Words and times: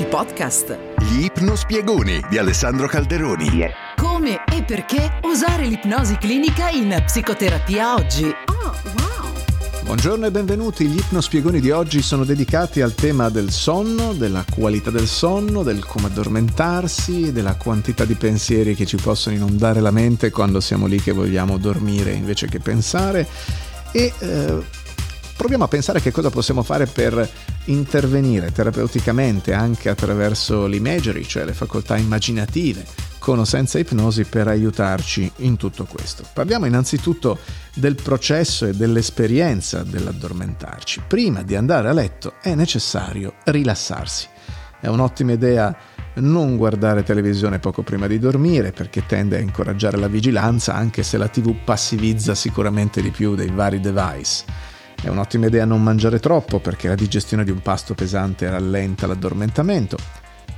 il 0.00 0.06
podcast. 0.06 0.78
Gli 0.98 1.24
ipnospiegoni 1.24 2.22
di 2.30 2.38
Alessandro 2.38 2.86
Calderoni. 2.86 3.48
Yeah. 3.48 3.70
Come 3.96 4.42
e 4.50 4.62
perché 4.62 5.20
usare 5.24 5.66
l'ipnosi 5.66 6.16
clinica 6.16 6.70
in 6.70 7.02
psicoterapia 7.04 7.96
oggi. 7.96 8.24
Oh, 8.24 8.74
wow. 8.96 9.82
Buongiorno 9.82 10.24
e 10.24 10.30
benvenuti. 10.30 10.86
Gli 10.86 10.96
ipnospiegoni 10.96 11.60
di 11.60 11.70
oggi 11.70 12.00
sono 12.00 12.24
dedicati 12.24 12.80
al 12.80 12.94
tema 12.94 13.28
del 13.28 13.50
sonno, 13.50 14.14
della 14.14 14.42
qualità 14.50 14.90
del 14.90 15.06
sonno, 15.06 15.62
del 15.62 15.84
come 15.84 16.06
addormentarsi, 16.06 17.30
della 17.30 17.56
quantità 17.56 18.06
di 18.06 18.14
pensieri 18.14 18.74
che 18.74 18.86
ci 18.86 18.96
possono 18.96 19.36
inondare 19.36 19.80
la 19.80 19.90
mente 19.90 20.30
quando 20.30 20.60
siamo 20.60 20.86
lì 20.86 20.98
che 20.98 21.12
vogliamo 21.12 21.58
dormire 21.58 22.12
invece 22.12 22.46
che 22.46 22.58
pensare 22.58 23.28
e 23.92 24.12
eh, 24.18 24.62
proviamo 25.40 25.64
a 25.64 25.68
pensare 25.68 26.02
che 26.02 26.10
cosa 26.10 26.28
possiamo 26.28 26.62
fare 26.62 26.84
per 26.84 27.26
intervenire 27.64 28.52
terapeuticamente 28.52 29.54
anche 29.54 29.88
attraverso 29.88 30.66
l'imagery, 30.66 31.24
cioè 31.24 31.46
le 31.46 31.54
facoltà 31.54 31.96
immaginative, 31.96 32.84
con 33.18 33.38
o 33.38 33.46
senza 33.46 33.78
ipnosi, 33.78 34.24
per 34.24 34.48
aiutarci 34.48 35.32
in 35.36 35.56
tutto 35.56 35.86
questo. 35.86 36.24
Parliamo 36.30 36.66
innanzitutto 36.66 37.38
del 37.74 37.94
processo 37.94 38.66
e 38.66 38.74
dell'esperienza 38.74 39.82
dell'addormentarci. 39.82 41.04
Prima 41.08 41.42
di 41.42 41.56
andare 41.56 41.88
a 41.88 41.94
letto 41.94 42.34
è 42.42 42.54
necessario 42.54 43.36
rilassarsi. 43.44 44.28
È 44.78 44.88
un'ottima 44.88 45.32
idea 45.32 45.74
non 46.16 46.58
guardare 46.58 47.02
televisione 47.02 47.60
poco 47.60 47.82
prima 47.82 48.06
di 48.06 48.18
dormire 48.18 48.72
perché 48.72 49.06
tende 49.06 49.38
a 49.38 49.40
incoraggiare 49.40 49.96
la 49.96 50.08
vigilanza 50.08 50.74
anche 50.74 51.02
se 51.02 51.16
la 51.16 51.28
TV 51.28 51.54
passivizza 51.64 52.34
sicuramente 52.34 53.00
di 53.00 53.10
più 53.10 53.34
dei 53.34 53.50
vari 53.50 53.80
device. 53.80 54.69
È 55.02 55.08
un'ottima 55.08 55.46
idea 55.46 55.64
non 55.64 55.82
mangiare 55.82 56.20
troppo 56.20 56.60
perché 56.60 56.88
la 56.88 56.94
digestione 56.94 57.42
di 57.42 57.50
un 57.50 57.62
pasto 57.62 57.94
pesante 57.94 58.50
rallenta 58.50 59.06
l'addormentamento. 59.06 59.96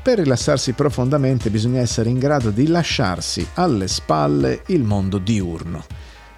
Per 0.03 0.19
rilassarsi 0.19 0.73
profondamente 0.73 1.49
bisogna 1.49 1.81
essere 1.81 2.11
in 2.11 2.19
grado 2.19 2.51
di 2.51 2.67
lasciarsi 2.67 3.47
alle 3.55 3.87
spalle 3.87 4.65
il 4.67 4.83
mondo 4.83 5.19
diurno. 5.19 5.85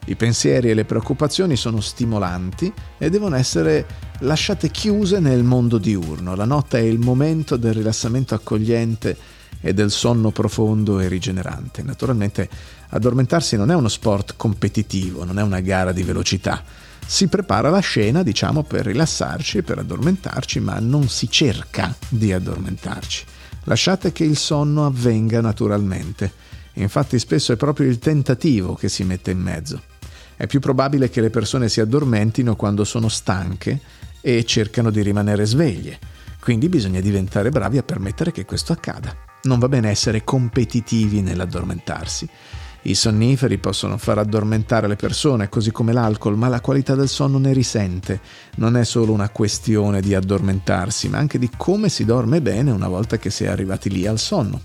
I 0.05 0.17
pensieri 0.17 0.69
e 0.69 0.75
le 0.75 0.85
preoccupazioni 0.85 1.57
sono 1.57 1.81
stimolanti 1.81 2.71
e 2.99 3.09
devono 3.09 3.37
essere 3.37 3.87
lasciate 4.19 4.71
chiuse 4.71 5.19
nel 5.19 5.43
mondo 5.43 5.79
diurno. 5.79 6.35
La 6.35 6.45
notte 6.45 6.79
è 6.79 6.83
il 6.83 6.99
momento 6.99 7.57
del 7.57 7.73
rilassamento 7.73 8.35
accogliente 8.35 9.17
e 9.63 9.73
del 9.73 9.91
sonno 9.91 10.31
profondo 10.31 11.01
e 11.01 11.09
rigenerante. 11.09 11.83
Naturalmente 11.83 12.51
addormentarsi 12.91 13.57
non 13.57 13.71
è 13.71 13.75
uno 13.75 13.89
sport 13.89 14.35
competitivo, 14.37 15.25
non 15.25 15.39
è 15.39 15.43
una 15.43 15.61
gara 15.61 15.91
di 15.93 16.03
velocità 16.03 16.63
si 17.07 17.29
prepara 17.29 17.71
la 17.71 17.81
scena, 17.81 18.23
diciamo, 18.23 18.63
per 18.63 18.87
rilassarci, 18.87 19.63
per 19.63 19.79
addormentarci, 19.79 20.61
ma 20.61 20.79
non 20.79 21.09
si 21.09 21.31
cerca 21.31 21.95
di 22.09 22.33
addormentarci. 22.33 23.25
Lasciate 23.65 24.13
che 24.13 24.25
il 24.25 24.37
sonno 24.37 24.87
avvenga 24.87 25.41
naturalmente. 25.41 26.33
Infatti 26.75 27.19
spesso 27.19 27.53
è 27.53 27.57
proprio 27.57 27.89
il 27.89 27.99
tentativo 27.99 28.75
che 28.75 28.89
si 28.89 29.05
mette 29.05 29.31
in 29.31 29.39
mezzo. 29.39 29.83
È 30.37 30.47
più 30.47 30.61
probabile 30.61 31.09
che 31.09 31.21
le 31.21 31.31
persone 31.31 31.69
si 31.69 31.81
addormentino 31.81 32.57
quando 32.57 32.85
sono 32.85 33.09
stanche 33.09 33.81
e 34.21 34.45
cercano 34.45 34.91
di 34.91 35.03
rimanere 35.03 35.45
sveglie. 35.45 35.99
Quindi 36.41 36.69
bisogna 36.69 37.01
diventare 37.01 37.51
bravi 37.51 37.79
a 37.79 37.83
permettere 37.83 38.33
che 38.33 38.45
questo 38.45 38.73
accada. 38.73 39.17
Non 39.45 39.59
va 39.59 39.69
bene 39.69 39.91
essere 39.91 40.25
competitivi 40.25 41.23
nell'addormentarsi. 41.23 42.29
I 42.87 42.95
sonniferi 42.95 43.57
possono 43.57 43.97
far 43.97 44.19
addormentare 44.19 44.87
le 44.87 44.97
persone, 44.97 45.49
così 45.49 45.71
come 45.71 45.95
l'alcol, 45.95 46.37
ma 46.37 46.49
la 46.49 46.61
qualità 46.61 46.95
del 46.95 47.09
sonno 47.09 47.39
ne 47.39 47.55
risente. 47.55 48.21
Non 48.57 48.77
è 48.77 48.85
solo 48.85 49.13
una 49.13 49.31
questione 49.31 50.03
di 50.03 50.15
addormentarsi, 50.15 51.09
ma 51.09 51.17
anche 51.17 51.39
di 51.39 51.49
come 51.57 51.89
si 51.89 52.05
dorme 52.05 52.43
bene 52.43 52.71
una 52.71 52.89
volta 52.89 53.17
che 53.17 53.31
si 53.31 53.45
è 53.45 53.47
arrivati 53.47 53.89
lì 53.89 54.07
al 54.07 54.19
sonno. 54.19 54.61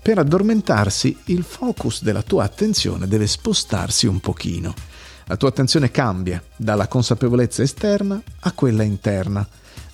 Per 0.00 0.18
addormentarsi, 0.18 1.16
il 1.26 1.42
focus 1.42 2.02
della 2.02 2.22
tua 2.22 2.44
attenzione 2.44 3.08
deve 3.08 3.26
spostarsi 3.26 4.06
un 4.06 4.20
pochino. 4.20 4.72
La 5.24 5.36
tua 5.36 5.48
attenzione 5.48 5.90
cambia 5.90 6.40
dalla 6.54 6.86
consapevolezza 6.86 7.62
esterna 7.62 8.22
a 8.38 8.52
quella 8.52 8.84
interna. 8.84 9.44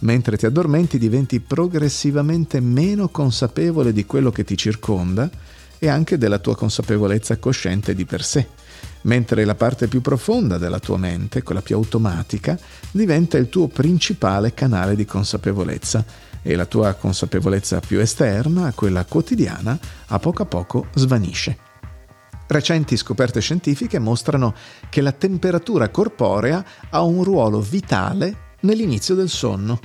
Mentre 0.01 0.37
ti 0.37 0.45
addormenti 0.45 0.99
diventi 0.99 1.41
progressivamente 1.41 2.61
meno 2.61 3.09
consapevole 3.09 3.95
di 3.95 4.05
quello 4.05 4.31
che 4.31 4.45
ti 4.45 4.55
circonda 4.55 5.31
e 5.84 5.89
anche 5.89 6.17
della 6.17 6.39
tua 6.39 6.56
consapevolezza 6.56 7.37
cosciente 7.37 7.95
di 7.95 8.06
per 8.06 8.25
sé, 8.25 8.49
mentre 9.03 9.45
la 9.45 9.55
parte 9.55 9.87
più 9.87 10.00
profonda 10.00 10.56
della 10.56 10.78
tua 10.78 10.97
mente, 10.97 11.43
quella 11.43 11.61
più 11.61 11.77
automatica, 11.77 12.59
diventa 12.91 13.37
il 13.37 13.50
tuo 13.50 13.69
principale 13.69 14.55
canale 14.55 14.97
di 14.97 15.05
consapevolezza 15.05 16.03
e 16.41 16.56
la 16.56 16.65
tua 16.65 16.94
consapevolezza 16.94 17.81
più 17.81 18.00
esterna, 18.00 18.73
quella 18.75 19.05
quotidiana, 19.05 19.78
a 20.06 20.19
poco 20.19 20.43
a 20.43 20.47
poco 20.47 20.87
svanisce. 20.94 21.59
Recenti 22.47 22.97
scoperte 22.97 23.41
scientifiche 23.41 23.99
mostrano 23.99 24.55
che 24.89 25.03
la 25.03 25.12
temperatura 25.12 25.91
corporea 25.91 26.65
ha 26.89 27.03
un 27.03 27.23
ruolo 27.25 27.61
vitale 27.61 28.53
nell'inizio 28.61 29.15
del 29.15 29.28
sonno 29.28 29.78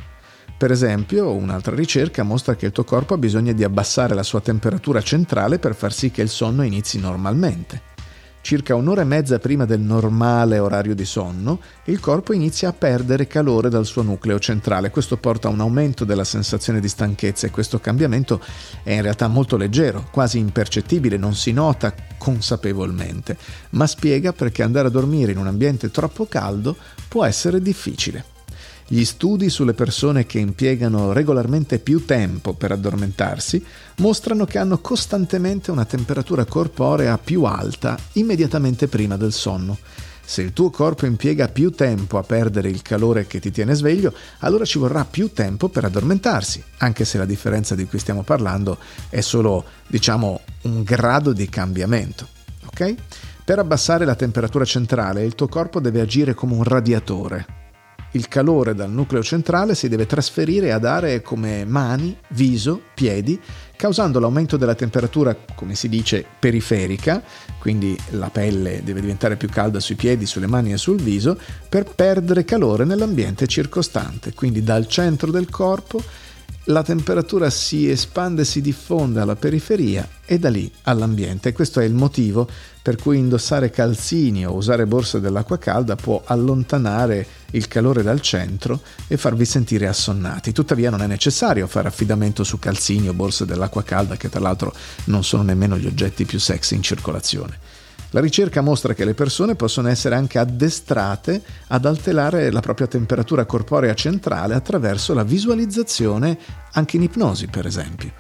per 0.60 0.72
esempio, 0.72 1.32
un'altra 1.32 1.74
ricerca 1.74 2.24
mostra 2.24 2.58
che 2.58 2.66
il 2.66 2.74
tuo 2.74 2.84
corpo 2.84 3.14
ha 3.14 3.18
bisogno 3.18 3.54
di 3.54 3.64
abbassare 3.64 4.14
la 4.14 4.24
sua 4.24 4.42
temperatura 4.42 5.02
centrale 5.02 5.58
per 5.58 5.74
far 5.74 5.94
sì 5.94 6.12
che 6.12 6.22
il 6.22 6.28
sonno 6.28 6.64
inizi 6.64 7.00
normalmente. 7.00 7.82
Circa 8.42 8.76
un'ora 8.76 9.00
e 9.00 9.06
mezza 9.06 9.40
prima 9.40 9.64
del 9.64 9.80
normale 9.80 10.60
orario 10.60 10.96
di 10.96 11.06
sonno, 11.06 11.62
il 11.86 12.02
corpo 12.02 12.34
inizia 12.34 12.68
a 12.68 12.74
perdere 12.74 13.26
calore 13.26 13.70
dal 13.70 13.86
suo 13.86 14.02
nucleo 14.02 14.38
centrale. 14.38 14.90
Questo 14.90 15.16
porta 15.16 15.48
a 15.48 15.52
un 15.52 15.62
aumento 15.62 16.04
della 16.04 16.26
sensazione 16.26 16.82
di 16.82 16.90
stanchezza 16.90 17.48
e 17.48 17.52
questo 17.52 17.80
cambiamento 17.80 18.42
è 18.84 18.92
in 18.92 19.02
realtà 19.02 19.30
molto 19.30 19.56
leggero, 19.56 20.10
quasi 20.12 20.40
impercettibile, 20.40 21.16
non 21.16 21.36
si 21.36 21.54
nota 21.54 21.96
consapevolmente, 22.18 23.38
ma 23.72 23.88
spiega 23.88 24.34
perché 24.34 24.62
andare 24.62 24.90
a 24.90 24.92
dormire 24.92 25.32
in 25.32 25.38
un 25.38 25.48
ambiente 25.48 25.90
troppo 25.90 26.26
caldo 26.26 26.76
può 27.08 27.24
essere 27.24 27.62
difficile. 27.62 28.29
Gli 28.92 29.06
studi 29.06 29.52
sulle 29.52 29.76
persone 29.76 30.26
che 30.26 30.40
impiegano 30.40 31.14
regolarmente 31.14 31.78
più 31.78 32.06
tempo 32.06 32.54
per 32.54 32.72
addormentarsi 32.72 33.64
mostrano 33.98 34.46
che 34.46 34.58
hanno 34.58 34.80
costantemente 34.80 35.70
una 35.70 35.86
temperatura 35.86 36.44
corporea 36.46 37.20
più 37.20 37.44
alta 37.44 37.96
immediatamente 38.14 38.88
prima 38.88 39.16
del 39.16 39.32
sonno. 39.32 39.78
Se 40.26 40.42
il 40.42 40.54
tuo 40.54 40.72
corpo 40.72 41.06
impiega 41.06 41.50
più 41.50 41.70
tempo 41.70 42.18
a 42.18 42.24
perdere 42.24 42.70
il 42.70 42.82
calore 42.82 43.28
che 43.28 43.40
ti 43.40 43.52
tiene 43.52 43.76
sveglio, 43.76 44.12
allora 44.40 44.66
ci 44.66 44.80
vorrà 44.80 45.06
più 45.06 45.34
tempo 45.34 45.70
per 45.70 45.86
addormentarsi, 45.86 46.64
anche 46.78 47.06
se 47.06 47.20
la 47.20 47.26
differenza 47.26 47.76
di 47.76 47.86
cui 47.86 48.00
stiamo 48.00 48.24
parlando 48.24 48.80
è 49.10 49.22
solo, 49.22 49.66
diciamo, 49.86 50.42
un 50.64 50.82
grado 50.82 51.32
di 51.32 51.48
cambiamento. 51.48 52.28
Ok? 52.66 52.96
Per 53.46 53.60
abbassare 53.60 54.04
la 54.06 54.16
temperatura 54.16 54.66
centrale, 54.66 55.26
il 55.26 55.36
tuo 55.36 55.48
corpo 55.48 55.80
deve 55.80 56.02
agire 56.02 56.34
come 56.34 56.54
un 56.54 56.64
radiatore, 56.64 57.59
il 58.12 58.28
calore 58.28 58.74
dal 58.74 58.90
nucleo 58.90 59.22
centrale 59.22 59.76
si 59.76 59.88
deve 59.88 60.06
trasferire 60.06 60.72
ad 60.72 60.86
aree 60.86 61.22
come 61.22 61.66
mani, 61.66 62.18
viso, 62.30 62.82
piedi, 62.94 63.40
causando 63.76 64.20
l'aumento 64.20 64.58
della 64.58 64.76
temperatura, 64.76 65.36
come 65.56 65.76
si 65.76 65.88
dice, 65.88 66.26
periferica, 66.40 67.22
quindi 67.60 67.98
la 68.12 68.30
pelle 68.30 68.82
deve 68.84 69.02
diventare 69.02 69.36
più 69.36 69.48
calda 69.50 69.80
sui 69.80 69.96
piedi, 69.96 70.26
sulle 70.26 70.48
mani 70.48 70.74
e 70.74 70.78
sul 70.78 71.00
viso, 71.00 71.38
per 71.70 71.86
perdere 71.86 72.44
calore 72.44 72.84
nell'ambiente 72.84 73.48
circostante, 73.48 74.34
quindi 74.34 74.64
dal 74.64 74.88
centro 74.88 75.32
del 75.32 75.50
corpo 75.50 76.02
la 76.66 76.84
temperatura 76.84 77.50
si 77.50 77.90
espande 77.90 78.46
si 78.46 78.62
diffonde 78.62 79.20
alla 79.20 79.36
periferia 79.36 80.08
e 80.26 80.38
da 80.38 80.50
lì 80.50 80.72
all'ambiente. 80.84 81.52
Questo 81.52 81.80
è 81.80 81.86
il 81.86 81.94
motivo 81.94 82.48
per 82.82 82.96
cui 82.96 83.18
indossare 83.18 83.72
calzini 83.72 84.46
o 84.46 84.54
usare 84.54 84.86
borse 84.86 85.20
dell'acqua 85.20 85.58
calda 85.58 85.96
può 85.96 86.22
allontanare 86.24 87.26
il 87.52 87.68
calore 87.68 88.04
dal 88.04 88.22
centro 88.22 88.82
e 89.08 89.18
farvi 89.18 89.46
sentire 89.46 89.88
assonnati. 89.88 90.52
Tuttavia 90.52 90.92
non 90.92 91.02
è 91.02 91.08
necessario 91.08 91.66
fare 91.66 91.88
affidamento 91.88 92.44
su 92.44 92.60
calzini 92.60 93.10
o 93.10 93.14
borse 93.14 93.46
dell'acqua 93.46 93.84
calda 93.84 94.16
che 94.16 94.30
tra 94.30 94.40
l'altro 94.40 94.74
non 95.06 95.24
sono 95.24 95.44
nemmeno 95.44 95.78
gli 95.78 95.88
oggetti 95.88 96.26
più 96.26 96.40
sexy 96.40 96.76
in 96.76 96.84
circolazione. 96.84 97.79
La 98.12 98.22
ricerca 98.22 98.62
mostra 98.62 98.96
che 98.96 99.06
le 99.06 99.14
persone 99.14 99.56
possono 99.56 99.88
essere 99.88 100.16
anche 100.16 100.40
addestrate 100.40 101.44
ad 101.68 101.86
alterare 101.86 102.52
la 102.52 102.60
propria 102.60 102.88
temperatura 102.88 103.46
corporea 103.46 103.94
centrale 103.94 104.56
attraverso 104.56 105.14
la 105.14 105.24
visualizzazione, 105.24 106.38
anche 106.72 106.96
in 106.96 107.04
ipnosi 107.04 107.46
per 107.46 107.68
esempio, 107.68 108.12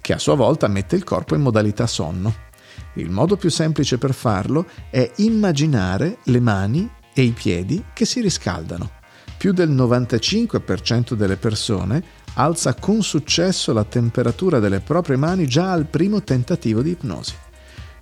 che 0.00 0.12
a 0.12 0.18
sua 0.18 0.34
volta 0.34 0.66
mette 0.66 0.96
il 0.96 1.04
corpo 1.04 1.36
in 1.36 1.42
modalità 1.42 1.86
sonno. 1.86 2.46
Il 2.94 3.10
modo 3.10 3.36
più 3.36 3.48
semplice 3.48 3.96
per 3.96 4.12
farlo 4.12 4.66
è 4.90 5.08
immaginare 5.16 6.18
le 6.24 6.40
mani 6.40 6.90
e 7.14 7.22
i 7.22 7.30
piedi 7.30 7.84
che 7.92 8.04
si 8.04 8.20
riscaldano. 8.20 8.90
Più 9.36 9.52
del 9.52 9.70
95% 9.70 11.14
delle 11.14 11.36
persone 11.36 12.02
alza 12.34 12.74
con 12.74 13.04
successo 13.04 13.72
la 13.72 13.84
temperatura 13.84 14.58
delle 14.58 14.80
proprie 14.80 15.16
mani 15.16 15.46
già 15.46 15.70
al 15.70 15.86
primo 15.86 16.24
tentativo 16.24 16.82
di 16.82 16.90
ipnosi. 16.90 17.34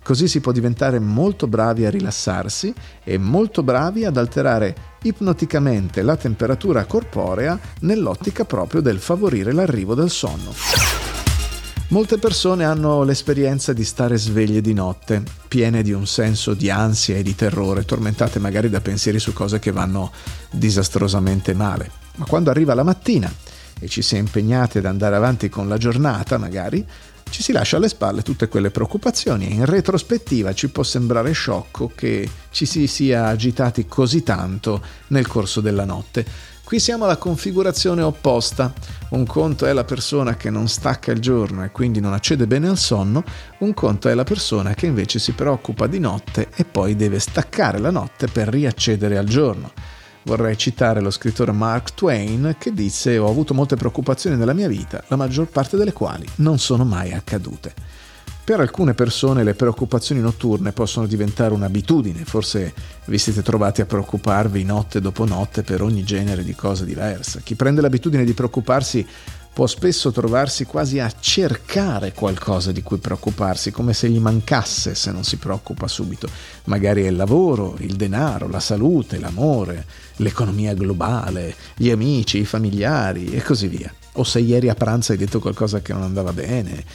Così 0.07 0.29
si 0.29 0.39
può 0.39 0.53
diventare 0.53 0.99
molto 0.99 1.47
bravi 1.47 1.85
a 1.85 1.89
rilassarsi 1.89 2.73
e 3.03 3.17
molto 3.17 3.61
bravi 3.61 4.05
ad 4.05 4.15
alterare 4.15 4.73
ipnoticamente 5.01 6.01
la 6.01 6.15
temperatura 6.15 6.85
corporea 6.85 7.59
nell'ottica 7.81 8.45
proprio 8.45 8.79
del 8.79 8.99
favorire 8.99 9.51
l'arrivo 9.51 9.95
del 9.95 10.09
sonno. 10.09 10.53
Molte 11.89 12.19
persone 12.19 12.63
hanno 12.63 13.03
l'esperienza 13.03 13.73
di 13.73 13.83
stare 13.83 14.15
sveglie 14.15 14.61
di 14.61 14.73
notte, 14.73 15.21
piene 15.49 15.83
di 15.83 15.91
un 15.91 16.07
senso 16.07 16.53
di 16.53 16.69
ansia 16.69 17.17
e 17.17 17.21
di 17.21 17.35
terrore, 17.35 17.83
tormentate 17.83 18.39
magari 18.39 18.69
da 18.69 18.79
pensieri 18.79 19.19
su 19.19 19.33
cose 19.33 19.59
che 19.59 19.73
vanno 19.73 20.13
disastrosamente 20.49 21.53
male. 21.53 21.91
Ma 22.15 22.23
quando 22.23 22.49
arriva 22.49 22.73
la 22.73 22.83
mattina 22.83 23.29
e 23.77 23.89
ci 23.89 24.01
si 24.01 24.15
è 24.15 24.19
impegnati 24.19 24.77
ad 24.77 24.85
andare 24.85 25.17
avanti 25.17 25.49
con 25.49 25.67
la 25.67 25.77
giornata, 25.77 26.37
magari, 26.37 26.87
ci 27.29 27.43
si 27.43 27.51
lascia 27.51 27.77
alle 27.77 27.89
spalle 27.89 28.21
tutte 28.21 28.47
quelle 28.47 28.71
preoccupazioni 28.71 29.47
e 29.47 29.53
in 29.53 29.65
retrospettiva 29.65 30.53
ci 30.53 30.69
può 30.69 30.83
sembrare 30.83 31.31
sciocco 31.31 31.91
che 31.93 32.29
ci 32.51 32.65
si 32.65 32.87
sia 32.87 33.27
agitati 33.27 33.85
così 33.87 34.23
tanto 34.23 34.81
nel 35.07 35.27
corso 35.27 35.61
della 35.61 35.85
notte. 35.85 36.25
Qui 36.63 36.79
siamo 36.79 37.05
alla 37.05 37.15
configurazione 37.15 38.01
opposta. 38.01 38.73
Un 39.11 39.25
conto 39.25 39.65
è 39.65 39.71
la 39.71 39.85
persona 39.85 40.35
che 40.35 40.49
non 40.49 40.67
stacca 40.67 41.13
il 41.13 41.21
giorno 41.21 41.63
e 41.63 41.71
quindi 41.71 42.01
non 42.01 42.11
accede 42.11 42.45
bene 42.45 42.67
al 42.67 42.77
sonno, 42.77 43.23
un 43.59 43.73
conto 43.73 44.09
è 44.09 44.13
la 44.13 44.25
persona 44.25 44.73
che 44.73 44.85
invece 44.85 45.17
si 45.17 45.31
preoccupa 45.31 45.87
di 45.87 45.99
notte 45.99 46.49
e 46.53 46.65
poi 46.65 46.97
deve 46.97 47.19
staccare 47.19 47.77
la 47.77 47.89
notte 47.89 48.27
per 48.27 48.49
riaccedere 48.49 49.17
al 49.17 49.27
giorno. 49.27 49.71
Vorrei 50.27 50.57
citare 50.57 50.99
lo 50.99 51.09
scrittore 51.09 51.53
Mark 51.53 51.93
Twain 51.93 52.57
che 52.59 52.73
disse 52.73 53.17
ho 53.17 53.29
avuto 53.29 53.53
molte 53.53 53.77
preoccupazioni 53.77 54.35
nella 54.35 54.51
mia 54.51 54.67
vita, 54.67 55.01
la 55.07 55.15
maggior 55.15 55.47
parte 55.47 55.77
delle 55.77 55.93
quali 55.93 56.27
non 56.35 56.59
sono 56.59 56.83
mai 56.83 57.13
accadute. 57.13 57.73
Per 58.43 58.59
alcune 58.59 58.93
persone 58.93 59.45
le 59.45 59.53
preoccupazioni 59.53 60.19
notturne 60.19 60.73
possono 60.73 61.07
diventare 61.07 61.53
un'abitudine, 61.53 62.25
forse 62.25 62.73
vi 63.05 63.17
siete 63.17 63.41
trovati 63.41 63.79
a 63.79 63.85
preoccuparvi 63.85 64.65
notte 64.65 64.99
dopo 64.99 65.23
notte 65.23 65.63
per 65.63 65.81
ogni 65.81 66.03
genere 66.03 66.43
di 66.43 66.55
cosa 66.55 66.83
diversa. 66.83 67.39
Chi 67.41 67.55
prende 67.55 67.79
l'abitudine 67.79 68.25
di 68.25 68.33
preoccuparsi 68.33 69.07
può 69.57 69.65
spesso 69.65 70.11
trovarsi 70.11 70.65
quasi 70.65 70.99
a 70.99 71.11
cercare 71.19 72.13
qualcosa 72.13 72.71
di 72.71 72.83
cui 72.83 72.99
preoccuparsi, 72.99 73.71
come 73.71 73.93
se 73.93 74.07
gli 74.07 74.19
mancasse 74.19 74.93
se 74.93 75.11
non 75.11 75.23
si 75.23 75.37
preoccupa 75.37 75.87
subito. 75.87 76.29
Magari 76.65 77.05
è 77.05 77.07
il 77.07 77.15
lavoro, 77.15 77.75
il 77.79 77.95
denaro, 77.95 78.47
la 78.47 78.59
salute, 78.59 79.17
l'amore, 79.17 79.83
l'economia 80.17 80.75
globale, 80.75 81.55
gli 81.75 81.89
amici, 81.89 82.37
i 82.37 82.45
familiari 82.45 83.31
e 83.31 83.41
così 83.41 83.67
via. 83.67 83.91
O 84.11 84.23
se 84.23 84.41
ieri 84.41 84.69
a 84.69 84.75
pranzo 84.75 85.13
hai 85.13 85.17
detto 85.17 85.39
qualcosa 85.39 85.81
che 85.81 85.91
non 85.91 86.03
andava 86.03 86.33
bene 86.33 86.85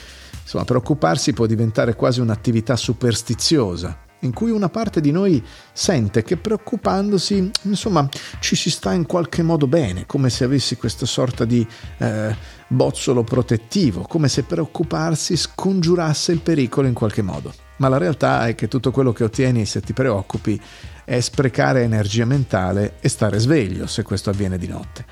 Insomma, 0.43 0.65
preoccuparsi 0.65 1.33
può 1.33 1.45
diventare 1.45 1.95
quasi 1.95 2.19
un'attività 2.19 2.75
superstiziosa, 2.75 3.97
in 4.23 4.33
cui 4.33 4.51
una 4.51 4.69
parte 4.69 4.99
di 4.99 5.11
noi 5.11 5.43
sente 5.71 6.23
che 6.23 6.37
preoccupandosi, 6.37 7.51
insomma, 7.63 8.07
ci 8.39 8.55
si 8.55 8.69
sta 8.69 8.93
in 8.93 9.05
qualche 9.05 9.43
modo 9.43 9.67
bene, 9.67 10.05
come 10.05 10.29
se 10.29 10.43
avessi 10.43 10.75
questa 10.75 11.05
sorta 11.05 11.45
di 11.45 11.65
eh, 11.97 12.35
bozzolo 12.67 13.23
protettivo, 13.23 14.01
come 14.01 14.27
se 14.27 14.43
preoccuparsi 14.43 15.37
scongiurasse 15.37 16.31
il 16.31 16.39
pericolo 16.39 16.87
in 16.87 16.93
qualche 16.93 17.21
modo. 17.21 17.53
Ma 17.77 17.87
la 17.87 17.97
realtà 17.97 18.47
è 18.47 18.55
che 18.55 18.67
tutto 18.67 18.91
quello 18.91 19.13
che 19.13 19.23
ottieni 19.23 19.65
se 19.65 19.81
ti 19.81 19.93
preoccupi 19.93 20.59
è 21.05 21.19
sprecare 21.19 21.83
energia 21.83 22.25
mentale 22.25 22.95
e 22.99 23.09
stare 23.09 23.39
sveglio 23.39 23.87
se 23.87 24.03
questo 24.03 24.29
avviene 24.29 24.57
di 24.57 24.67
notte. 24.67 25.05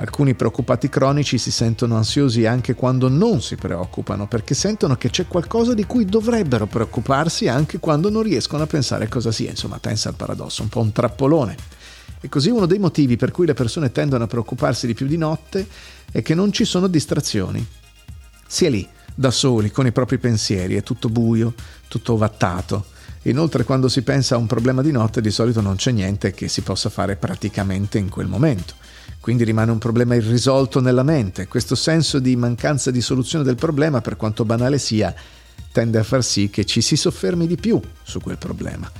Alcuni 0.00 0.34
preoccupati 0.34 0.88
cronici 0.88 1.38
si 1.38 1.50
sentono 1.50 1.96
ansiosi 1.96 2.46
anche 2.46 2.74
quando 2.74 3.08
non 3.08 3.42
si 3.42 3.56
preoccupano, 3.56 4.28
perché 4.28 4.54
sentono 4.54 4.94
che 4.94 5.10
c'è 5.10 5.26
qualcosa 5.26 5.74
di 5.74 5.86
cui 5.86 6.04
dovrebbero 6.04 6.66
preoccuparsi 6.66 7.48
anche 7.48 7.80
quando 7.80 8.08
non 8.08 8.22
riescono 8.22 8.62
a 8.62 8.68
pensare 8.68 9.08
cosa 9.08 9.32
sia. 9.32 9.50
Insomma, 9.50 9.80
pensa 9.80 10.08
al 10.08 10.14
paradosso, 10.14 10.62
un 10.62 10.68
po' 10.68 10.82
un 10.82 10.92
trappolone. 10.92 11.56
E 12.20 12.28
così 12.28 12.48
uno 12.48 12.66
dei 12.66 12.78
motivi 12.78 13.16
per 13.16 13.32
cui 13.32 13.44
le 13.44 13.54
persone 13.54 13.90
tendono 13.90 14.22
a 14.22 14.28
preoccuparsi 14.28 14.86
di 14.86 14.94
più 14.94 15.08
di 15.08 15.16
notte 15.16 15.66
è 16.12 16.22
che 16.22 16.36
non 16.36 16.52
ci 16.52 16.64
sono 16.64 16.86
distrazioni. 16.86 17.66
Si 18.46 18.66
è 18.66 18.70
lì, 18.70 18.88
da 19.16 19.32
soli, 19.32 19.72
con 19.72 19.86
i 19.86 19.92
propri 19.92 20.18
pensieri, 20.18 20.76
è 20.76 20.84
tutto 20.84 21.08
buio, 21.08 21.54
tutto 21.88 22.12
ovattato. 22.12 22.84
Inoltre 23.28 23.64
quando 23.64 23.88
si 23.88 24.02
pensa 24.02 24.34
a 24.34 24.38
un 24.38 24.46
problema 24.46 24.80
di 24.80 24.90
notte 24.90 25.20
di 25.20 25.30
solito 25.30 25.60
non 25.60 25.76
c'è 25.76 25.90
niente 25.90 26.32
che 26.32 26.48
si 26.48 26.62
possa 26.62 26.88
fare 26.88 27.16
praticamente 27.16 27.98
in 27.98 28.08
quel 28.08 28.26
momento. 28.26 28.74
Quindi 29.20 29.44
rimane 29.44 29.70
un 29.70 29.78
problema 29.78 30.14
irrisolto 30.14 30.80
nella 30.80 31.02
mente. 31.02 31.46
Questo 31.46 31.74
senso 31.74 32.20
di 32.20 32.36
mancanza 32.36 32.90
di 32.90 33.02
soluzione 33.02 33.44
del 33.44 33.56
problema, 33.56 34.00
per 34.00 34.16
quanto 34.16 34.46
banale 34.46 34.78
sia, 34.78 35.14
tende 35.72 35.98
a 35.98 36.04
far 36.04 36.24
sì 36.24 36.48
che 36.48 36.64
ci 36.64 36.80
si 36.80 36.96
soffermi 36.96 37.46
di 37.46 37.56
più 37.56 37.78
su 38.02 38.18
quel 38.20 38.38
problema. 38.38 38.90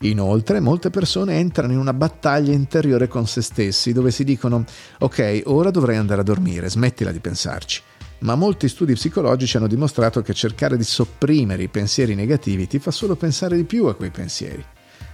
Inoltre, 0.00 0.58
molte 0.58 0.90
persone 0.90 1.38
entrano 1.38 1.72
in 1.72 1.78
una 1.78 1.92
battaglia 1.92 2.52
interiore 2.52 3.06
con 3.06 3.28
se 3.28 3.42
stessi, 3.42 3.92
dove 3.92 4.10
si 4.10 4.24
dicono: 4.24 4.64
Ok, 5.00 5.42
ora 5.44 5.70
dovrei 5.70 5.96
andare 5.96 6.22
a 6.22 6.24
dormire, 6.24 6.68
smettila 6.70 7.12
di 7.12 7.20
pensarci. 7.20 7.82
Ma 8.20 8.34
molti 8.34 8.68
studi 8.68 8.94
psicologici 8.94 9.56
hanno 9.56 9.66
dimostrato 9.66 10.20
che 10.20 10.34
cercare 10.34 10.76
di 10.76 10.84
sopprimere 10.84 11.62
i 11.62 11.68
pensieri 11.68 12.14
negativi 12.14 12.66
ti 12.66 12.78
fa 12.78 12.90
solo 12.90 13.16
pensare 13.16 13.56
di 13.56 13.64
più 13.64 13.86
a 13.86 13.94
quei 13.94 14.10
pensieri. 14.10 14.62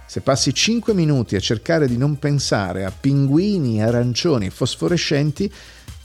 Se 0.05 0.21
passi 0.21 0.53
5 0.53 0.93
minuti 0.93 1.35
a 1.35 1.39
cercare 1.39 1.87
di 1.87 1.97
non 1.97 2.19
pensare 2.19 2.83
a 2.83 2.91
pinguini 2.91 3.81
arancioni 3.81 4.49
fosforescenti, 4.49 5.51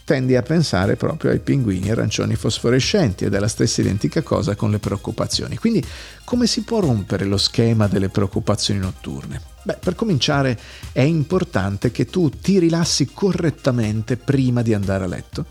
tendi 0.04 0.36
a 0.36 0.42
pensare 0.42 0.96
proprio 0.96 1.30
ai 1.30 1.40
pinguini 1.40 1.90
arancioni 1.90 2.34
fosforescenti 2.36 3.24
ed 3.24 3.34
è 3.34 3.38
la 3.38 3.48
stessa 3.48 3.80
identica 3.80 4.22
cosa 4.22 4.54
con 4.54 4.70
le 4.70 4.78
preoccupazioni. 4.78 5.56
Quindi 5.56 5.84
come 6.24 6.46
si 6.46 6.62
può 6.62 6.78
rompere 6.80 7.24
lo 7.24 7.36
schema 7.36 7.88
delle 7.88 8.10
preoccupazioni 8.10 8.78
notturne? 8.78 9.40
Beh, 9.64 9.78
per 9.80 9.96
cominciare 9.96 10.58
è 10.92 11.02
importante 11.02 11.90
che 11.90 12.06
tu 12.06 12.28
ti 12.28 12.58
rilassi 12.58 13.10
correttamente 13.12 14.16
prima 14.16 14.62
di 14.62 14.74
andare 14.74 15.04
a 15.04 15.08
letto 15.08 15.46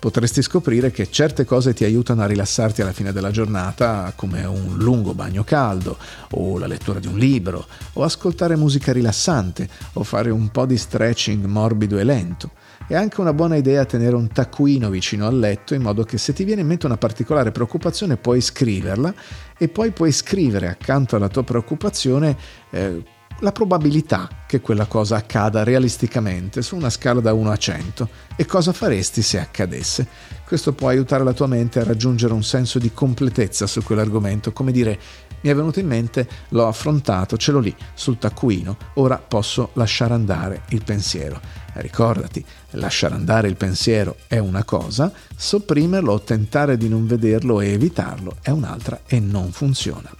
potresti 0.00 0.40
scoprire 0.40 0.90
che 0.90 1.10
certe 1.10 1.44
cose 1.44 1.74
ti 1.74 1.84
aiutano 1.84 2.22
a 2.22 2.26
rilassarti 2.26 2.80
alla 2.80 2.92
fine 2.92 3.12
della 3.12 3.30
giornata, 3.30 4.12
come 4.16 4.44
un 4.46 4.78
lungo 4.78 5.14
bagno 5.14 5.44
caldo, 5.44 5.98
o 6.32 6.58
la 6.58 6.66
lettura 6.66 6.98
di 6.98 7.06
un 7.06 7.18
libro, 7.18 7.66
o 7.92 8.02
ascoltare 8.02 8.56
musica 8.56 8.92
rilassante, 8.92 9.68
o 9.92 10.02
fare 10.02 10.30
un 10.30 10.48
po' 10.48 10.64
di 10.64 10.78
stretching 10.78 11.44
morbido 11.44 11.98
e 11.98 12.04
lento. 12.04 12.50
È 12.86 12.96
anche 12.96 13.20
una 13.20 13.34
buona 13.34 13.54
idea 13.54 13.84
tenere 13.84 14.16
un 14.16 14.26
taccuino 14.26 14.88
vicino 14.90 15.26
al 15.26 15.38
letto 15.38 15.74
in 15.74 15.82
modo 15.82 16.02
che 16.02 16.18
se 16.18 16.32
ti 16.32 16.42
viene 16.42 16.62
in 16.62 16.66
mente 16.66 16.86
una 16.86 16.96
particolare 16.96 17.52
preoccupazione 17.52 18.16
puoi 18.16 18.40
scriverla 18.40 19.14
e 19.56 19.68
poi 19.68 19.92
puoi 19.92 20.10
scrivere 20.10 20.66
accanto 20.66 21.14
alla 21.14 21.28
tua 21.28 21.44
preoccupazione 21.44 22.36
eh, 22.70 23.02
la 23.40 23.52
probabilità 23.52 24.28
che 24.46 24.60
quella 24.60 24.86
cosa 24.86 25.16
accada 25.16 25.64
realisticamente 25.64 26.62
su 26.62 26.76
una 26.76 26.90
scala 26.90 27.20
da 27.20 27.32
1 27.32 27.50
a 27.50 27.56
100 27.56 28.08
e 28.36 28.46
cosa 28.46 28.72
faresti 28.72 29.22
se 29.22 29.38
accadesse. 29.38 30.06
Questo 30.46 30.72
può 30.72 30.88
aiutare 30.88 31.24
la 31.24 31.32
tua 31.32 31.46
mente 31.46 31.80
a 31.80 31.84
raggiungere 31.84 32.32
un 32.32 32.42
senso 32.42 32.78
di 32.78 32.92
completezza 32.92 33.66
su 33.66 33.82
quell'argomento, 33.82 34.52
come 34.52 34.72
dire 34.72 34.98
mi 35.42 35.48
è 35.48 35.54
venuto 35.54 35.80
in 35.80 35.86
mente, 35.86 36.28
l'ho 36.48 36.66
affrontato, 36.66 37.38
ce 37.38 37.52
l'ho 37.52 37.60
lì 37.60 37.74
sul 37.94 38.18
taccuino, 38.18 38.76
ora 38.94 39.16
posso 39.16 39.70
lasciare 39.74 40.12
andare 40.12 40.62
il 40.70 40.84
pensiero. 40.84 41.40
Ricordati, 41.74 42.44
lasciare 42.72 43.14
andare 43.14 43.48
il 43.48 43.56
pensiero 43.56 44.16
è 44.26 44.38
una 44.38 44.64
cosa, 44.64 45.10
sopprimerlo 45.34 46.12
o 46.12 46.20
tentare 46.20 46.76
di 46.76 46.88
non 46.88 47.06
vederlo 47.06 47.60
e 47.60 47.68
evitarlo 47.68 48.36
è 48.42 48.50
un'altra 48.50 49.00
e 49.06 49.18
non 49.18 49.50
funziona. 49.52 50.10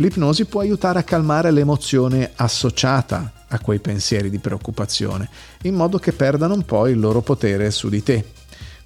L'ipnosi 0.00 0.46
può 0.46 0.62
aiutare 0.62 0.98
a 0.98 1.02
calmare 1.02 1.50
l'emozione 1.50 2.30
associata 2.36 3.32
a 3.48 3.58
quei 3.58 3.80
pensieri 3.80 4.30
di 4.30 4.38
preoccupazione, 4.38 5.28
in 5.64 5.74
modo 5.74 5.98
che 5.98 6.12
perdano 6.12 6.54
un 6.54 6.64
po' 6.64 6.86
il 6.86 6.98
loro 6.98 7.20
potere 7.20 7.70
su 7.70 7.90
di 7.90 8.02
te. 8.02 8.24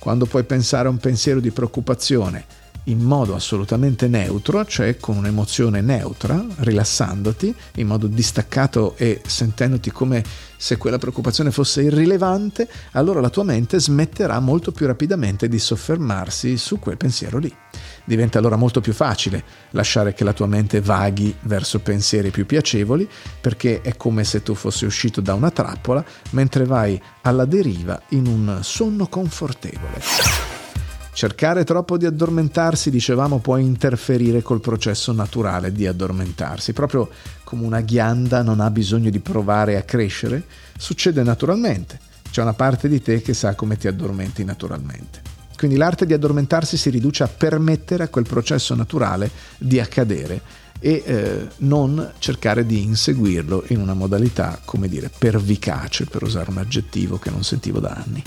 Quando 0.00 0.26
puoi 0.26 0.42
pensare 0.42 0.88
a 0.88 0.90
un 0.90 0.96
pensiero 0.96 1.38
di 1.38 1.52
preoccupazione 1.52 2.44
in 2.84 3.00
modo 3.00 3.34
assolutamente 3.34 4.08
neutro, 4.08 4.64
cioè 4.64 4.96
con 4.98 5.16
un'emozione 5.16 5.80
neutra, 5.80 6.44
rilassandoti, 6.56 7.54
in 7.76 7.86
modo 7.86 8.06
distaccato 8.06 8.94
e 8.96 9.22
sentendoti 9.24 9.90
come 9.90 10.22
se 10.56 10.76
quella 10.76 10.98
preoccupazione 10.98 11.50
fosse 11.50 11.82
irrilevante, 11.82 12.68
allora 12.92 13.20
la 13.20 13.30
tua 13.30 13.44
mente 13.44 13.78
smetterà 13.78 14.40
molto 14.40 14.72
più 14.72 14.86
rapidamente 14.86 15.48
di 15.48 15.58
soffermarsi 15.58 16.56
su 16.56 16.78
quel 16.78 16.96
pensiero 16.96 17.38
lì. 17.38 17.54
Diventa 18.04 18.38
allora 18.38 18.56
molto 18.56 18.80
più 18.80 18.92
facile 18.92 19.44
lasciare 19.70 20.14
che 20.14 20.24
la 20.24 20.32
tua 20.32 20.46
mente 20.46 20.80
vaghi 20.80 21.34
verso 21.42 21.80
pensieri 21.80 22.30
più 22.30 22.46
piacevoli 22.46 23.08
perché 23.40 23.80
è 23.80 23.96
come 23.96 24.24
se 24.24 24.42
tu 24.42 24.54
fossi 24.54 24.84
uscito 24.84 25.20
da 25.20 25.34
una 25.34 25.50
trappola 25.50 26.04
mentre 26.30 26.64
vai 26.64 27.00
alla 27.22 27.44
deriva 27.44 28.00
in 28.10 28.26
un 28.26 28.58
sonno 28.62 29.06
confortevole. 29.06 30.53
Cercare 31.14 31.62
troppo 31.62 31.96
di 31.96 32.06
addormentarsi, 32.06 32.90
dicevamo, 32.90 33.38
può 33.38 33.56
interferire 33.56 34.42
col 34.42 34.60
processo 34.60 35.12
naturale 35.12 35.70
di 35.70 35.86
addormentarsi. 35.86 36.72
Proprio 36.72 37.08
come 37.44 37.64
una 37.64 37.82
ghianda 37.82 38.42
non 38.42 38.58
ha 38.58 38.68
bisogno 38.68 39.10
di 39.10 39.20
provare 39.20 39.76
a 39.76 39.82
crescere, 39.82 40.42
succede 40.76 41.22
naturalmente. 41.22 42.00
C'è 42.28 42.42
una 42.42 42.52
parte 42.52 42.88
di 42.88 43.00
te 43.00 43.22
che 43.22 43.32
sa 43.32 43.54
come 43.54 43.76
ti 43.76 43.86
addormenti 43.86 44.42
naturalmente. 44.42 45.22
Quindi 45.56 45.76
l'arte 45.76 46.04
di 46.04 46.14
addormentarsi 46.14 46.76
si 46.76 46.90
riduce 46.90 47.22
a 47.22 47.28
permettere 47.28 48.02
a 48.02 48.08
quel 48.08 48.26
processo 48.26 48.74
naturale 48.74 49.30
di 49.56 49.78
accadere 49.78 50.40
e 50.80 51.02
eh, 51.06 51.48
non 51.58 52.12
cercare 52.18 52.66
di 52.66 52.82
inseguirlo 52.82 53.66
in 53.68 53.80
una 53.80 53.94
modalità, 53.94 54.58
come 54.64 54.88
dire, 54.88 55.12
pervicace, 55.16 56.06
per 56.06 56.24
usare 56.24 56.50
un 56.50 56.58
aggettivo 56.58 57.18
che 57.18 57.30
non 57.30 57.44
sentivo 57.44 57.78
da 57.78 57.90
anni. 57.90 58.22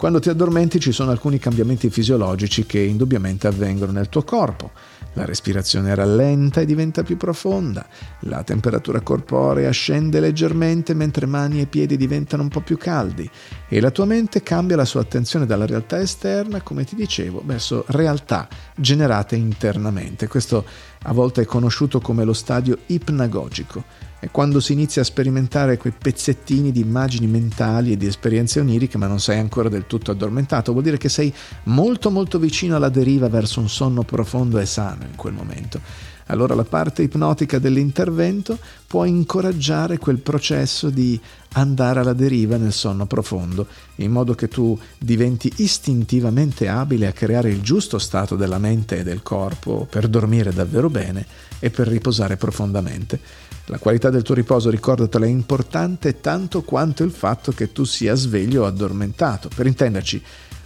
Quando 0.00 0.18
ti 0.18 0.30
addormenti 0.30 0.80
ci 0.80 0.92
sono 0.92 1.10
alcuni 1.10 1.38
cambiamenti 1.38 1.90
fisiologici 1.90 2.64
che 2.64 2.80
indubbiamente 2.80 3.46
avvengono 3.46 3.92
nel 3.92 4.08
tuo 4.08 4.22
corpo. 4.22 4.70
La 5.12 5.26
respirazione 5.26 5.94
rallenta 5.94 6.62
e 6.62 6.64
diventa 6.64 7.02
più 7.02 7.18
profonda, 7.18 7.86
la 8.20 8.42
temperatura 8.42 9.02
corporea 9.02 9.70
scende 9.72 10.18
leggermente 10.18 10.94
mentre 10.94 11.26
mani 11.26 11.60
e 11.60 11.66
piedi 11.66 11.98
diventano 11.98 12.44
un 12.44 12.48
po' 12.48 12.62
più 12.62 12.78
caldi 12.78 13.28
e 13.68 13.78
la 13.78 13.90
tua 13.90 14.06
mente 14.06 14.42
cambia 14.42 14.76
la 14.76 14.86
sua 14.86 15.02
attenzione 15.02 15.44
dalla 15.44 15.66
realtà 15.66 16.00
esterna, 16.00 16.62
come 16.62 16.84
ti 16.84 16.94
dicevo, 16.94 17.42
verso 17.44 17.84
realtà 17.88 18.48
generate 18.76 19.36
internamente. 19.36 20.28
Questo 20.28 20.64
a 21.02 21.12
volte 21.12 21.42
è 21.42 21.44
conosciuto 21.44 22.00
come 22.00 22.24
lo 22.24 22.32
stadio 22.32 22.78
ipnagogico. 22.86 24.08
È 24.20 24.30
quando 24.30 24.60
si 24.60 24.74
inizia 24.74 25.00
a 25.00 25.06
sperimentare 25.06 25.78
quei 25.78 25.94
pezzettini 25.98 26.72
di 26.72 26.80
immagini 26.80 27.26
mentali 27.26 27.92
e 27.92 27.96
di 27.96 28.04
esperienze 28.04 28.60
oniriche, 28.60 28.98
ma 28.98 29.06
non 29.06 29.18
sei 29.18 29.38
ancora 29.38 29.70
del 29.70 29.86
tutto 29.86 30.10
addormentato. 30.10 30.72
Vuol 30.72 30.84
dire 30.84 30.98
che 30.98 31.08
sei 31.08 31.32
molto 31.64 32.10
molto 32.10 32.38
vicino 32.38 32.76
alla 32.76 32.90
deriva 32.90 33.30
verso 33.30 33.60
un 33.60 33.70
sonno 33.70 34.02
profondo 34.02 34.58
e 34.58 34.66
sano 34.66 35.04
in 35.04 35.16
quel 35.16 35.32
momento. 35.32 35.80
Allora 36.26 36.54
la 36.54 36.64
parte 36.64 37.02
ipnotica 37.02 37.58
dell'intervento 37.58 38.58
può 38.86 39.04
incoraggiare 39.04 39.96
quel 39.96 40.18
processo 40.18 40.90
di 40.90 41.18
andare 41.54 42.00
alla 42.00 42.12
deriva 42.12 42.58
nel 42.58 42.74
sonno 42.74 43.06
profondo, 43.06 43.66
in 43.96 44.12
modo 44.12 44.34
che 44.34 44.48
tu 44.48 44.78
diventi 44.98 45.50
istintivamente 45.56 46.68
abile 46.68 47.06
a 47.06 47.12
creare 47.12 47.48
il 47.48 47.62
giusto 47.62 47.98
stato 47.98 48.36
della 48.36 48.58
mente 48.58 48.98
e 48.98 49.02
del 49.02 49.22
corpo 49.22 49.88
per 49.90 50.08
dormire 50.08 50.52
davvero 50.52 50.90
bene 50.90 51.26
e 51.58 51.70
per 51.70 51.88
riposare 51.88 52.36
profondamente. 52.36 53.48
La 53.70 53.78
qualità 53.78 54.10
del 54.10 54.22
tuo 54.22 54.34
riposo, 54.34 54.68
ricordatela, 54.68 55.26
è 55.26 55.28
importante 55.28 56.20
tanto 56.20 56.62
quanto 56.62 57.04
il 57.04 57.12
fatto 57.12 57.52
che 57.52 57.70
tu 57.70 57.84
sia 57.84 58.16
sveglio 58.16 58.64
o 58.64 58.66
addormentato. 58.66 59.48
Per 59.54 59.64
intenderci, 59.64 60.20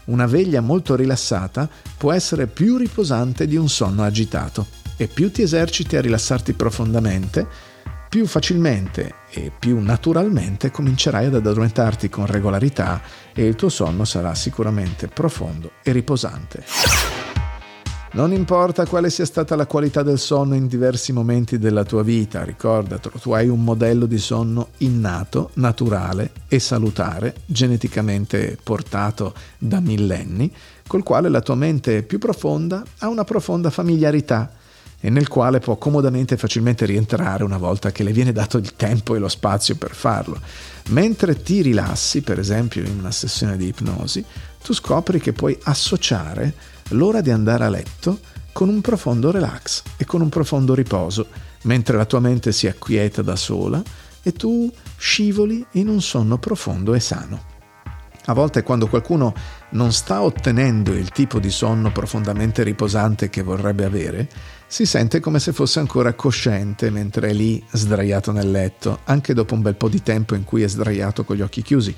una 0.05 0.25
veglia 0.25 0.63
molto 0.63 0.97
rilassata 0.97 1.69
può 1.99 2.13
essere 2.13 2.47
più 2.47 2.79
riposante 2.79 3.47
di 3.47 3.57
un 3.57 3.69
sonno 3.69 4.05
agitato 4.05 4.67
e 4.97 5.07
più 5.07 5.31
ti 5.31 5.43
eserciti 5.43 5.97
a 5.97 6.01
rilassarti 6.01 6.55
profondamente, 6.55 7.47
più 8.09 8.27
facilmente 8.27 9.17
e 9.31 9.53
più 9.57 9.81
naturalmente 9.81 10.71
comincerai 10.71 11.27
ad 11.27 11.35
addormentarti 11.35 12.09
con 12.09 12.25
regolarità 12.25 13.03
e 13.35 13.45
il 13.45 13.55
tuo 13.55 13.69
sonno 13.69 14.07
sarà 14.07 14.35
sicuramente 14.35 15.09
profondo 15.09 15.73
e 15.83 15.93
riposante. 15.93 17.24
Non 18.15 18.33
importa 18.33 18.87
quale 18.87 19.11
sia 19.11 19.25
stata 19.25 19.57
la 19.57 19.67
qualità 19.67 20.05
del 20.05 20.21
sonno 20.21 20.55
in 20.55 20.69
diversi 20.69 21.13
momenti 21.13 21.59
della 21.59 21.83
tua 21.83 22.05
vita, 22.05 22.45
ricordatelo, 22.45 23.19
tu 23.19 23.33
hai 23.33 23.49
un 23.49 23.65
modello 23.65 24.07
di 24.07 24.19
sonno 24.19 24.69
innato, 24.79 25.51
naturale 25.55 26.31
e 26.47 26.61
salutare, 26.61 27.35
geneticamente 27.45 28.57
portato 28.63 29.35
da 29.59 29.81
millenni, 29.81 30.49
col 30.87 31.03
quale 31.03 31.29
la 31.29 31.41
tua 31.41 31.57
mente 31.57 32.05
più 32.05 32.21
profonda 32.21 32.85
ha 32.99 33.09
una 33.09 33.25
profonda 33.25 33.71
familiarità 33.71 34.49
e 35.01 35.11
nel 35.11 35.27
quale 35.27 35.59
può 35.59 35.75
comodamente 35.75 36.35
e 36.35 36.39
facilmente 36.39 36.87
rientrare 36.87 37.43
una 37.43 37.59
volta 37.59 37.91
che 37.91 38.05
le 38.05 38.13
viene 38.13 38.31
dato 38.31 38.59
il 38.59 38.77
tempo 38.77 39.17
e 39.17 39.19
lo 39.19 39.29
spazio 39.29 39.75
per 39.75 39.93
farlo. 39.93 40.41
Mentre 40.91 41.43
ti 41.43 41.63
rilassi, 41.63 42.23
per 42.23 42.39
esempio 42.39 42.85
in 42.85 42.97
una 42.97 43.11
sessione 43.11 43.57
di 43.57 43.67
ipnosi, 43.67 44.25
tu 44.63 44.73
scopri 44.73 45.19
che 45.19 45.33
puoi 45.33 45.59
associare 45.65 46.74
l'ora 46.91 47.21
di 47.21 47.31
andare 47.31 47.65
a 47.65 47.69
letto 47.69 48.21
con 48.53 48.69
un 48.69 48.81
profondo 48.81 49.31
relax 49.31 49.83
e 49.97 50.05
con 50.05 50.21
un 50.21 50.29
profondo 50.29 50.75
riposo, 50.75 51.27
mentre 51.63 51.97
la 51.97 52.05
tua 52.05 52.21
mente 52.21 52.53
si 52.53 52.67
acquieta 52.67 53.23
da 53.23 53.37
sola 53.37 53.83
e 54.23 54.33
tu 54.33 54.73
scivoli 54.97 55.65
in 55.73 55.89
un 55.89 56.01
sonno 56.01 56.39
profondo 56.39 56.95
e 56.95 57.01
sano. 57.01 57.53
A 58.27 58.33
volte 58.33 58.63
quando 58.63 58.87
qualcuno 58.87 59.35
non 59.71 59.93
sta 59.93 60.23
ottenendo 60.23 60.93
il 60.93 61.11
tipo 61.11 61.39
di 61.39 61.51
sonno 61.51 61.93
profondamente 61.93 62.63
riposante 62.63 63.29
che 63.29 63.43
vorrebbe 63.43 63.85
avere, 63.85 64.29
si 64.67 64.87
sente 64.87 65.21
come 65.21 65.39
se 65.39 65.53
fosse 65.53 65.79
ancora 65.79 66.15
cosciente 66.15 66.89
mentre 66.89 67.29
è 67.29 67.33
lì 67.35 67.63
sdraiato 67.71 68.33
nel 68.33 68.51
letto, 68.51 69.01
anche 69.05 69.35
dopo 69.35 69.53
un 69.53 69.61
bel 69.61 69.77
po' 69.77 69.91
di 69.91 70.03
tempo 70.03 70.35
in 70.35 70.45
cui 70.45 70.63
è 70.63 70.69
sdraiato 70.69 71.25
con 71.25 71.37
gli 71.37 71.43
occhi 71.43 71.61
chiusi. 71.61 71.95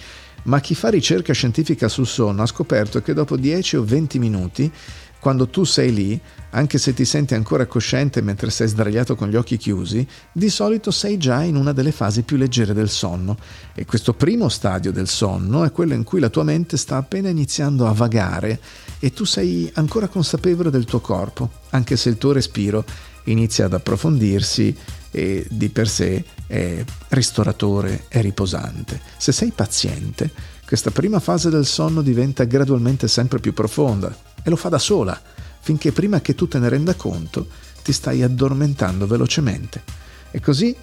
Ma 0.47 0.61
chi 0.61 0.75
fa 0.75 0.89
ricerca 0.89 1.33
scientifica 1.33 1.89
sul 1.89 2.07
sonno 2.07 2.43
ha 2.43 2.47
scoperto 2.47 3.03
che 3.03 3.15
dopo 3.15 3.37
10 3.37 3.77
o 3.77 3.85
20 3.85 4.19
minuti 4.19 4.73
quando 5.19 5.49
tu 5.49 5.65
sei 5.65 5.93
lì, 5.93 6.21
anche 6.51 6.79
se 6.79 6.95
ti 6.95 7.05
senti 7.05 7.35
ancora 7.35 7.67
cosciente 7.67 8.21
mentre 8.21 8.49
sei 8.51 8.69
sdraiato 8.69 9.17
con 9.17 9.29
gli 9.29 9.35
occhi 9.35 9.57
chiusi, 9.57 10.07
di 10.31 10.49
solito 10.49 10.93
sei 10.93 11.17
già 11.17 11.43
in 11.43 11.57
una 11.57 11.73
delle 11.73 11.91
fasi 11.91 12.23
più 12.23 12.37
leggere 12.37 12.73
del 12.75 12.89
sonno. 12.89 13.37
E 13.75 13.85
questo 13.85 14.15
primo 14.15 14.49
stadio 14.49 14.93
del 14.93 15.09
sonno 15.09 15.65
è 15.65 15.73
quello 15.73 15.95
in 15.95 16.05
cui 16.05 16.21
la 16.21 16.29
tua 16.29 16.45
mente 16.45 16.77
sta 16.77 16.97
appena 16.97 17.29
iniziando 17.29 17.89
a 17.89 17.93
vagare 17.93 18.61
e 19.01 19.13
tu 19.13 19.25
sei 19.25 19.69
ancora 19.75 20.07
consapevole 20.07 20.71
del 20.71 20.85
tuo 20.85 21.01
corpo, 21.01 21.51
anche 21.71 21.97
se 21.97 22.09
il 22.09 22.19
tuo 22.19 22.31
respiro 22.31 22.85
inizia 23.25 23.65
ad 23.65 23.73
approfondirsi 23.73 24.77
e 25.17 25.47
di 25.49 25.71
per 25.71 25.89
sé 25.89 26.23
è 26.47 26.85
ristoratore 27.09 28.05
e 28.09 28.21
riposante. 28.21 29.01
Se 29.17 29.33
sei 29.33 29.51
paziente, 29.51 30.31
questa 30.67 30.91
prima 30.91 31.21
fase 31.21 31.49
del 31.49 31.65
sonno 31.65 32.03
diventa 32.03 32.45
gradualmente 32.45 33.09
sempre 33.09 33.39
più 33.39 33.55
profonda 33.55 34.15
e 34.43 34.51
lo 34.51 34.57
fa 34.57 34.69
da 34.69 34.79
sola, 34.79 35.19
finché 35.61 35.91
prima 35.91 36.21
che 36.21 36.35
tu 36.35 36.47
te 36.49 36.59
ne 36.59 36.69
renda 36.69 36.93
conto 36.93 37.49
ti 37.83 37.93
stai 37.93 38.23
addormentando 38.23 39.07
velocemente. 39.07 39.83
E 40.31 40.41
così 40.41 40.77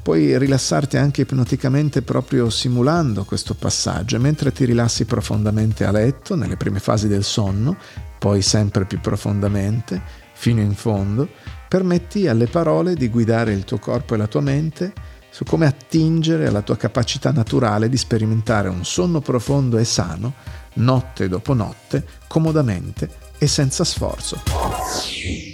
puoi 0.00 0.38
rilassarti 0.38 0.96
anche 0.96 1.22
ipnoticamente 1.22 2.02
proprio 2.02 2.50
simulando 2.50 3.24
questo 3.24 3.54
passaggio, 3.54 4.20
mentre 4.20 4.52
ti 4.52 4.64
rilassi 4.66 5.04
profondamente 5.04 5.84
a 5.84 5.90
letto, 5.90 6.36
nelle 6.36 6.56
prime 6.56 6.78
fasi 6.78 7.08
del 7.08 7.24
sonno, 7.24 7.76
poi 8.20 8.40
sempre 8.40 8.84
più 8.84 9.00
profondamente, 9.00 10.00
fino 10.34 10.60
in 10.60 10.74
fondo, 10.74 11.28
permetti 11.74 12.28
alle 12.28 12.46
parole 12.46 12.94
di 12.94 13.08
guidare 13.08 13.52
il 13.52 13.64
tuo 13.64 13.78
corpo 13.78 14.14
e 14.14 14.16
la 14.16 14.28
tua 14.28 14.40
mente 14.40 14.92
su 15.28 15.42
come 15.42 15.66
attingere 15.66 16.46
alla 16.46 16.62
tua 16.62 16.76
capacità 16.76 17.32
naturale 17.32 17.88
di 17.88 17.96
sperimentare 17.96 18.68
un 18.68 18.84
sonno 18.84 19.20
profondo 19.20 19.76
e 19.78 19.84
sano 19.84 20.34
notte 20.74 21.26
dopo 21.26 21.52
notte, 21.52 22.06
comodamente 22.28 23.10
e 23.38 23.48
senza 23.48 23.82
sforzo. 23.82 24.40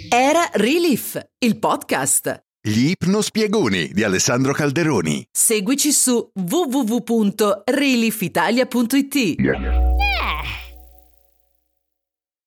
Era 0.09 0.47
Relief, 0.53 1.19
il 1.39 1.57
podcast. 1.57 2.43
Gli 2.61 2.91
ipnospiegoni 2.91 3.89
di 3.91 4.03
Alessandro 4.03 4.53
Calderoni. 4.53 5.25
Seguici 5.31 5.91
su 5.91 6.29
www.reliefitalia.it. 6.35 9.35